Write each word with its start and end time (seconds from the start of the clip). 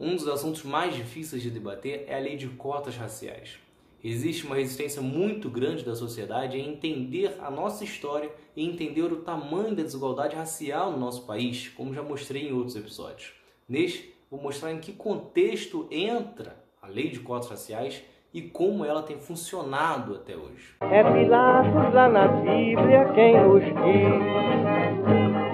Um 0.00 0.14
dos 0.14 0.28
assuntos 0.28 0.62
mais 0.62 0.94
difíceis 0.94 1.42
de 1.42 1.50
debater 1.50 2.04
é 2.06 2.14
a 2.14 2.20
lei 2.20 2.36
de 2.36 2.46
cotas 2.46 2.96
raciais. 2.96 3.58
Existe 4.02 4.46
uma 4.46 4.54
resistência 4.54 5.02
muito 5.02 5.50
grande 5.50 5.84
da 5.84 5.96
sociedade 5.96 6.56
em 6.56 6.68
entender 6.68 7.36
a 7.40 7.50
nossa 7.50 7.82
história 7.82 8.30
e 8.54 8.64
entender 8.64 9.12
o 9.12 9.22
tamanho 9.22 9.74
da 9.74 9.82
desigualdade 9.82 10.36
racial 10.36 10.92
no 10.92 11.00
nosso 11.00 11.26
país, 11.26 11.66
como 11.70 11.92
já 11.92 12.00
mostrei 12.00 12.48
em 12.48 12.52
outros 12.52 12.76
episódios. 12.76 13.32
Neste, 13.68 14.14
vou 14.30 14.40
mostrar 14.40 14.72
em 14.72 14.78
que 14.78 14.92
contexto 14.92 15.88
entra 15.90 16.64
a 16.80 16.86
lei 16.86 17.10
de 17.10 17.18
cotas 17.18 17.50
raciais 17.50 18.00
e 18.32 18.42
como 18.42 18.84
ela 18.84 19.02
tem 19.02 19.18
funcionado 19.18 20.14
até 20.14 20.36
hoje. 20.36 20.76
É 20.80 21.02
Pilatos 21.02 21.92
lá 21.92 22.08
na 22.08 22.28
Bíblia 22.28 23.12
quem 23.16 23.42
nos 23.42 23.64
diz, 23.64 23.74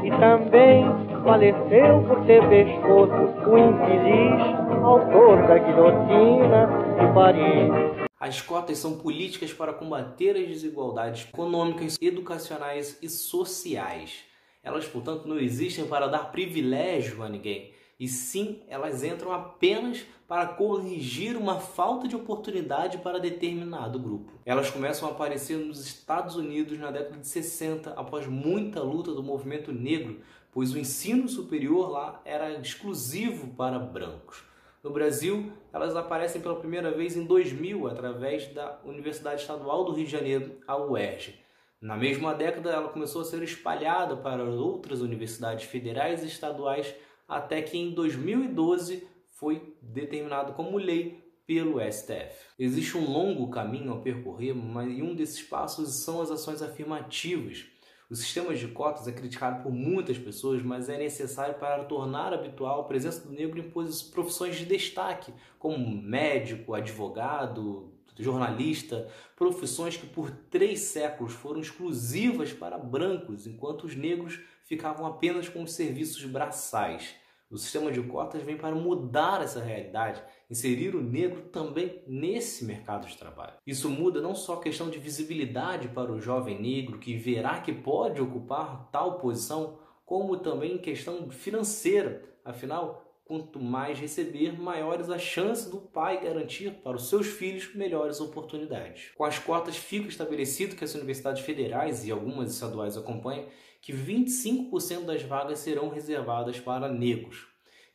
e 0.04 0.10
também 0.20 1.03
faleceu 1.24 2.04
por 2.06 2.26
ter 2.26 2.46
pescoço 2.50 3.50
o 3.50 3.58
infeliz 3.58 4.84
autor 4.84 5.48
da 5.48 5.58
guilhotina 5.58 6.66
de 7.00 7.14
Paris. 7.14 8.04
As 8.20 8.42
cotas 8.42 8.76
são 8.76 8.98
políticas 8.98 9.50
para 9.50 9.72
combater 9.72 10.36
as 10.36 10.46
desigualdades 10.46 11.26
econômicas, 11.26 11.96
educacionais 12.00 12.98
e 13.02 13.08
sociais. 13.08 14.22
Elas, 14.62 14.86
portanto, 14.86 15.26
não 15.26 15.38
existem 15.38 15.86
para 15.86 16.08
dar 16.08 16.30
privilégio 16.30 17.22
a 17.22 17.28
ninguém, 17.28 17.72
e 17.98 18.06
sim 18.06 18.62
elas 18.68 19.02
entram 19.02 19.32
apenas 19.32 20.04
para 20.28 20.46
corrigir 20.46 21.36
uma 21.36 21.60
falta 21.60 22.08
de 22.08 22.16
oportunidade 22.16 22.98
para 22.98 23.18
determinado 23.18 23.98
grupo. 23.98 24.32
Elas 24.44 24.70
começam 24.70 25.08
a 25.08 25.12
aparecer 25.12 25.56
nos 25.58 25.84
Estados 25.84 26.36
Unidos 26.36 26.78
na 26.78 26.90
década 26.90 27.18
de 27.18 27.26
60, 27.26 27.90
após 27.90 28.26
muita 28.26 28.80
luta 28.82 29.12
do 29.12 29.22
movimento 29.22 29.70
negro, 29.70 30.20
pois 30.54 30.72
o 30.72 30.78
ensino 30.78 31.28
superior 31.28 31.90
lá 31.90 32.22
era 32.24 32.52
exclusivo 32.60 33.48
para 33.54 33.78
brancos. 33.78 34.44
No 34.84 34.90
Brasil, 34.90 35.52
elas 35.72 35.96
aparecem 35.96 36.40
pela 36.40 36.54
primeira 36.54 36.92
vez 36.92 37.16
em 37.16 37.24
2000 37.24 37.88
através 37.88 38.46
da 38.54 38.80
Universidade 38.84 39.40
Estadual 39.40 39.84
do 39.84 39.92
Rio 39.92 40.04
de 40.04 40.12
Janeiro, 40.12 40.60
a 40.66 40.76
UERJ. 40.76 41.42
Na 41.80 41.96
mesma 41.96 42.32
década, 42.32 42.70
ela 42.70 42.88
começou 42.88 43.22
a 43.22 43.24
ser 43.24 43.42
espalhada 43.42 44.16
para 44.16 44.44
outras 44.44 45.00
universidades 45.00 45.64
federais 45.64 46.22
e 46.22 46.28
estaduais 46.28 46.94
até 47.28 47.60
que 47.60 47.76
em 47.76 47.92
2012 47.92 49.06
foi 49.30 49.74
determinado 49.82 50.52
como 50.52 50.78
lei 50.78 51.24
pelo 51.46 51.80
STF. 51.80 52.34
Existe 52.58 52.96
um 52.96 53.10
longo 53.10 53.50
caminho 53.50 53.92
a 53.92 54.00
percorrer, 54.00 54.54
mas 54.54 54.88
um 55.00 55.14
desses 55.14 55.42
passos 55.42 56.04
são 56.04 56.20
as 56.22 56.30
ações 56.30 56.62
afirmativas. 56.62 57.66
O 58.10 58.14
sistema 58.14 58.54
de 58.54 58.68
cotas 58.68 59.08
é 59.08 59.12
criticado 59.12 59.62
por 59.62 59.72
muitas 59.72 60.18
pessoas, 60.18 60.62
mas 60.62 60.88
é 60.88 60.98
necessário 60.98 61.54
para 61.54 61.84
tornar 61.84 62.34
habitual 62.34 62.80
a 62.80 62.84
presença 62.84 63.26
do 63.26 63.32
negro 63.32 63.58
em 63.58 63.70
profissões 63.70 64.56
de 64.56 64.66
destaque, 64.66 65.32
como 65.58 66.02
médico, 66.02 66.74
advogado, 66.74 67.90
jornalista, 68.18 69.08
profissões 69.34 69.96
que 69.96 70.06
por 70.06 70.30
três 70.30 70.80
séculos 70.80 71.32
foram 71.32 71.60
exclusivas 71.60 72.52
para 72.52 72.78
brancos, 72.78 73.46
enquanto 73.46 73.84
os 73.84 73.96
negros 73.96 74.38
ficavam 74.64 75.06
apenas 75.06 75.48
com 75.48 75.62
os 75.62 75.72
serviços 75.72 76.24
braçais. 76.24 77.14
O 77.54 77.56
sistema 77.56 77.92
de 77.92 78.02
cotas 78.02 78.42
vem 78.42 78.56
para 78.56 78.74
mudar 78.74 79.40
essa 79.40 79.62
realidade, 79.62 80.20
inserir 80.50 80.96
o 80.96 81.00
negro 81.00 81.42
também 81.52 82.02
nesse 82.04 82.64
mercado 82.64 83.06
de 83.06 83.16
trabalho. 83.16 83.52
Isso 83.64 83.88
muda 83.88 84.20
não 84.20 84.34
só 84.34 84.54
a 84.54 84.60
questão 84.60 84.90
de 84.90 84.98
visibilidade 84.98 85.86
para 85.86 86.10
o 86.10 86.20
jovem 86.20 86.60
negro 86.60 86.98
que 86.98 87.16
verá 87.16 87.60
que 87.60 87.72
pode 87.72 88.20
ocupar 88.20 88.88
tal 88.90 89.20
posição, 89.20 89.78
como 90.04 90.38
também 90.38 90.78
questão 90.78 91.30
financeira. 91.30 92.24
Afinal, 92.44 93.03
quanto 93.24 93.58
mais 93.58 93.98
receber, 93.98 94.52
maiores 94.52 95.08
as 95.08 95.22
chances 95.22 95.70
do 95.70 95.78
pai 95.78 96.22
garantir 96.22 96.70
para 96.82 96.96
os 96.96 97.08
seus 97.08 97.26
filhos 97.26 97.74
melhores 97.74 98.20
oportunidades. 98.20 99.12
Com 99.16 99.24
as 99.24 99.38
cotas 99.38 99.76
fica 99.76 100.08
estabelecido 100.08 100.76
que 100.76 100.84
as 100.84 100.94
universidades 100.94 101.42
federais 101.42 102.04
e 102.04 102.10
algumas 102.10 102.52
estaduais 102.52 102.96
acompanham 102.96 103.46
que 103.80 103.92
25% 103.92 105.04
das 105.04 105.22
vagas 105.22 105.58
serão 105.58 105.88
reservadas 105.88 106.60
para 106.60 106.88
negros. 106.88 107.46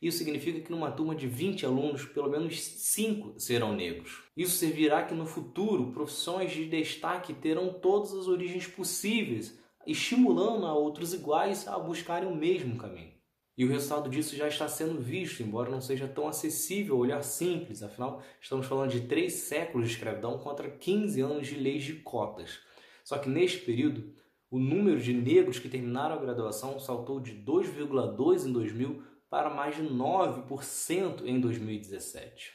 Isso 0.02 0.18
significa 0.18 0.60
que 0.60 0.70
numa 0.70 0.90
turma 0.90 1.14
de 1.14 1.26
20 1.26 1.66
alunos, 1.66 2.06
pelo 2.06 2.30
menos 2.30 2.58
5 2.60 3.38
serão 3.38 3.74
negros. 3.74 4.22
Isso 4.36 4.56
servirá 4.56 5.04
que 5.04 5.14
no 5.14 5.26
futuro 5.26 5.92
profissões 5.92 6.52
de 6.52 6.64
destaque 6.66 7.34
terão 7.34 7.72
todas 7.74 8.14
as 8.14 8.26
origens 8.26 8.66
possíveis, 8.66 9.58
estimulando 9.86 10.66
a 10.66 10.72
outros 10.72 11.12
iguais 11.12 11.68
a 11.68 11.78
buscarem 11.78 12.28
o 12.28 12.34
mesmo 12.34 12.78
caminho. 12.78 13.19
E 13.60 13.64
o 13.66 13.68
resultado 13.68 14.08
disso 14.08 14.34
já 14.34 14.48
está 14.48 14.66
sendo 14.66 14.98
visto, 14.98 15.42
embora 15.42 15.70
não 15.70 15.82
seja 15.82 16.08
tão 16.08 16.26
acessível 16.26 16.96
olhar 16.96 17.22
simples, 17.22 17.82
afinal, 17.82 18.22
estamos 18.40 18.64
falando 18.64 18.90
de 18.90 19.02
três 19.02 19.34
séculos 19.34 19.86
de 19.86 19.92
escravidão 19.92 20.38
contra 20.38 20.70
15 20.70 21.20
anos 21.20 21.46
de 21.46 21.56
leis 21.56 21.82
de 21.82 21.96
cotas. 21.96 22.60
Só 23.04 23.18
que 23.18 23.28
neste 23.28 23.58
período, 23.58 24.14
o 24.50 24.58
número 24.58 24.98
de 24.98 25.12
negros 25.12 25.58
que 25.58 25.68
terminaram 25.68 26.14
a 26.14 26.22
graduação 26.22 26.80
saltou 26.80 27.20
de 27.20 27.32
2,2 27.32 28.46
em 28.46 28.52
2000 28.52 29.02
para 29.28 29.50
mais 29.50 29.76
de 29.76 29.82
9% 29.82 31.26
em 31.26 31.38
2017. 31.38 32.54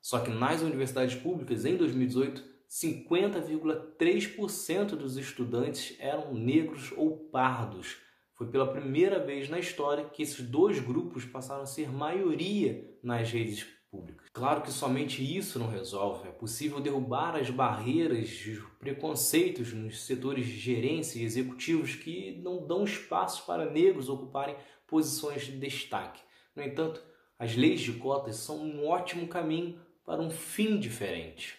Só 0.00 0.20
que 0.20 0.30
nas 0.30 0.62
universidades 0.62 1.16
públicas, 1.16 1.64
em 1.64 1.76
2018, 1.76 2.44
50,3% 2.70 4.90
dos 4.90 5.16
estudantes 5.16 5.96
eram 5.98 6.32
negros 6.32 6.92
ou 6.96 7.18
pardos. 7.18 8.03
Foi 8.34 8.48
pela 8.48 8.66
primeira 8.66 9.24
vez 9.24 9.48
na 9.48 9.58
história 9.58 10.04
que 10.06 10.22
esses 10.22 10.44
dois 10.44 10.80
grupos 10.80 11.24
passaram 11.24 11.62
a 11.62 11.66
ser 11.66 11.90
maioria 11.92 12.84
nas 13.02 13.30
redes 13.30 13.64
públicas. 13.90 14.28
Claro 14.32 14.62
que 14.62 14.72
somente 14.72 15.22
isso 15.22 15.58
não 15.58 15.68
resolve. 15.68 16.28
É 16.28 16.32
possível 16.32 16.80
derrubar 16.80 17.36
as 17.36 17.48
barreiras, 17.48 18.28
os 18.28 18.58
preconceitos 18.80 19.72
nos 19.72 20.04
setores 20.04 20.46
de 20.46 20.58
gerência 20.58 21.20
e 21.20 21.24
executivos 21.24 21.94
que 21.94 22.40
não 22.42 22.66
dão 22.66 22.82
espaço 22.82 23.46
para 23.46 23.70
negros 23.70 24.08
ocuparem 24.08 24.56
posições 24.88 25.42
de 25.42 25.56
destaque. 25.56 26.20
No 26.56 26.62
entanto, 26.62 27.00
as 27.38 27.54
leis 27.54 27.80
de 27.80 27.92
cotas 27.92 28.36
são 28.36 28.58
um 28.58 28.84
ótimo 28.86 29.28
caminho 29.28 29.78
para 30.04 30.20
um 30.20 30.30
fim 30.30 30.78
diferente. 30.78 31.56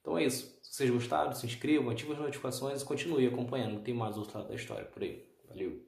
Então 0.00 0.18
é 0.18 0.24
isso. 0.24 0.58
Se 0.62 0.74
vocês 0.74 0.90
gostaram, 0.90 1.32
se 1.32 1.46
inscrevam, 1.46 1.90
ativem 1.90 2.14
as 2.14 2.20
notificações 2.20 2.82
e 2.82 2.84
continue 2.84 3.26
acompanhando. 3.26 3.82
Tem 3.82 3.94
mais 3.94 4.18
outro 4.18 4.38
lado 4.38 4.48
da 4.48 4.54
história 4.54 4.84
por 4.84 5.02
aí. 5.02 5.24
Valeu! 5.48 5.80